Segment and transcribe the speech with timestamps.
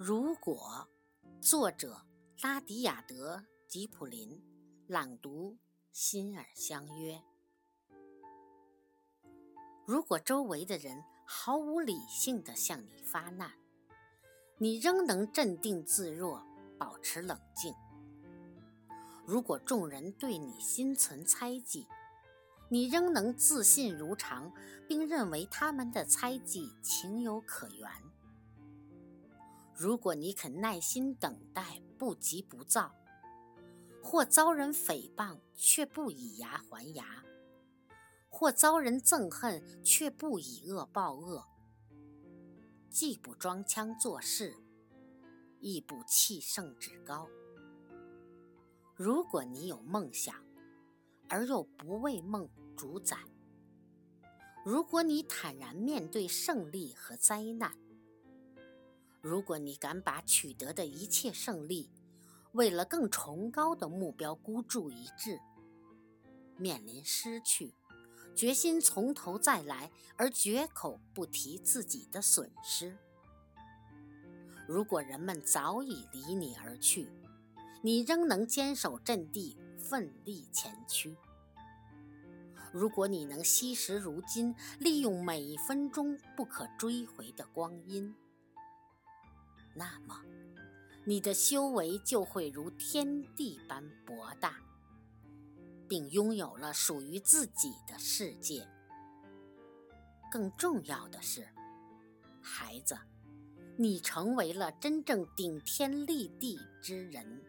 [0.00, 0.86] 如果，
[1.40, 2.06] 作者
[2.40, 4.40] 拉迪亚德·吉普林，
[4.86, 5.58] 朗读
[5.90, 7.20] 心儿相约。
[9.84, 13.50] 如果周围的人毫无理性的向你发难，
[14.58, 16.46] 你仍能镇定自若，
[16.78, 17.74] 保持冷静；
[19.26, 21.88] 如果众人对你心存猜忌，
[22.68, 24.52] 你仍能自信如常，
[24.86, 27.90] 并认为他们的猜忌情有可原。
[29.80, 32.92] 如果你肯耐心等待，不急不躁，
[34.02, 37.22] 或遭人诽谤却不以牙还牙，
[38.28, 41.46] 或遭人憎恨却不以恶报恶，
[42.90, 44.52] 既不装腔作势，
[45.60, 47.28] 亦不气盛趾高。
[48.96, 50.34] 如果你有梦想，
[51.28, 53.16] 而又不为梦主宰；
[54.64, 57.72] 如果你坦然面对胜利和灾难。
[59.28, 61.90] 如果你敢把取得的一切胜利，
[62.52, 65.38] 为了更崇高的目标孤注一掷，
[66.56, 67.74] 面临失去，
[68.34, 72.96] 决心从头再来，而绝口不提自己的损失；
[74.66, 77.10] 如果人们早已离你而去，
[77.82, 81.14] 你仍能坚守阵地，奋力前驱；
[82.72, 88.14] 如果你能惜时如金，利用每一分钟不可追回的光阴。
[89.78, 90.20] 那么，
[91.04, 94.56] 你的修为就会如天地般博大，
[95.88, 98.66] 并拥有了属于自己的世界。
[100.30, 101.46] 更重要的是，
[102.42, 102.98] 孩子，
[103.76, 107.40] 你成为了真正顶天立地之人。